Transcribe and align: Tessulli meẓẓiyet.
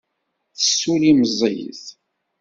Tessulli 0.57 1.11
meẓẓiyet. 1.19 1.83